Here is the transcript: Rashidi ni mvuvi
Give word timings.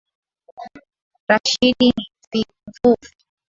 Rashidi 1.29 1.87
ni 2.31 2.39
mvuvi 2.67 3.07